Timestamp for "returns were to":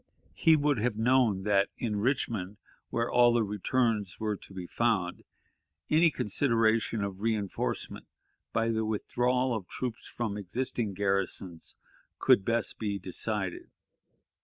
3.43-4.51